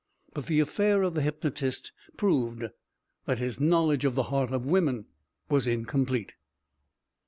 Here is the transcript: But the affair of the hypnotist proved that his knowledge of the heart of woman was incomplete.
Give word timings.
But 0.33 0.47
the 0.47 0.59
affair 0.59 1.03
of 1.03 1.13
the 1.13 1.21
hypnotist 1.21 1.91
proved 2.17 2.63
that 3.25 3.37
his 3.37 3.59
knowledge 3.59 4.03
of 4.03 4.15
the 4.15 4.23
heart 4.33 4.51
of 4.51 4.65
woman 4.65 5.05
was 5.47 5.67
incomplete. 5.67 6.33